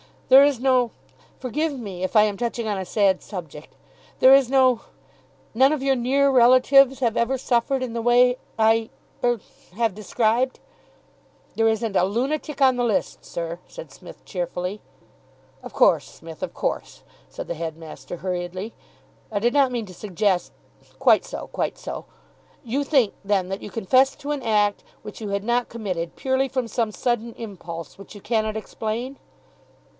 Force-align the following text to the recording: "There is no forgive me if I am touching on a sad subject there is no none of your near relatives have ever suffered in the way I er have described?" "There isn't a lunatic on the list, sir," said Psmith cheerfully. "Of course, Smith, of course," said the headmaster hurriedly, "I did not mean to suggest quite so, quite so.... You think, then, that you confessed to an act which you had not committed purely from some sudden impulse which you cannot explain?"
"There 0.29 0.43
is 0.43 0.59
no 0.59 0.89
forgive 1.39 1.77
me 1.77 2.03
if 2.03 2.15
I 2.15 2.23
am 2.23 2.37
touching 2.37 2.67
on 2.67 2.77
a 2.77 2.85
sad 2.85 3.21
subject 3.21 3.75
there 4.19 4.33
is 4.33 4.49
no 4.49 4.81
none 5.53 5.71
of 5.73 5.83
your 5.83 5.95
near 5.95 6.31
relatives 6.31 7.01
have 7.01 7.15
ever 7.17 7.37
suffered 7.37 7.83
in 7.83 7.93
the 7.93 8.01
way 8.01 8.37
I 8.57 8.89
er 9.23 9.41
have 9.75 9.93
described?" 9.93 10.59
"There 11.55 11.67
isn't 11.67 11.95
a 11.97 12.05
lunatic 12.05 12.61
on 12.63 12.77
the 12.77 12.83
list, 12.83 13.23
sir," 13.25 13.59
said 13.67 13.91
Psmith 13.91 14.25
cheerfully. 14.25 14.81
"Of 15.61 15.73
course, 15.73 16.05
Smith, 16.09 16.41
of 16.41 16.53
course," 16.55 17.03
said 17.29 17.47
the 17.47 17.53
headmaster 17.53 18.17
hurriedly, 18.17 18.73
"I 19.31 19.37
did 19.37 19.53
not 19.53 19.71
mean 19.71 19.85
to 19.85 19.93
suggest 19.93 20.51
quite 20.97 21.25
so, 21.25 21.47
quite 21.47 21.77
so.... 21.77 22.05
You 22.63 22.83
think, 22.85 23.13
then, 23.23 23.49
that 23.49 23.61
you 23.61 23.69
confessed 23.69 24.19
to 24.21 24.31
an 24.31 24.41
act 24.41 24.83
which 25.03 25.21
you 25.21 25.29
had 25.29 25.43
not 25.43 25.69
committed 25.69 26.15
purely 26.15 26.47
from 26.47 26.67
some 26.67 26.91
sudden 26.91 27.35
impulse 27.35 27.99
which 27.99 28.15
you 28.15 28.21
cannot 28.21 28.57
explain?" 28.57 29.19